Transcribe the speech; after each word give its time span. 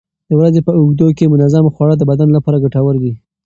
د 0.29 0.31
ورځې 0.39 0.61
په 0.67 0.71
اوږدو 0.77 1.07
کې 1.17 1.31
منظم 1.33 1.65
خواړه 1.75 1.95
د 1.97 2.03
بدن 2.11 2.29
لپاره 2.37 2.61
ګټور 2.63 2.95
دي. 3.03 3.13